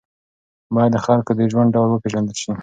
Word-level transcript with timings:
باید 0.75 0.91
د 0.93 0.97
خلکو 1.05 1.31
د 1.35 1.41
ژوند 1.51 1.73
ډول 1.75 1.89
وپېژندل 1.91 2.35
شي. 2.41 2.51